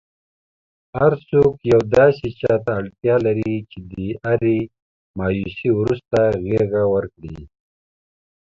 هرڅوک 0.97 1.55
یو 1.71 1.79
داسي 1.95 2.29
چاته 2.39 2.71
اړتیا 2.79 3.15
لري 3.25 3.51
چي 3.71 3.79
د 3.91 3.93
هري 4.25 4.59
مایوسۍ 5.17 5.69
وروسته 5.79 6.19
غیږه 6.45 6.83
ورکړئ.! 6.93 7.39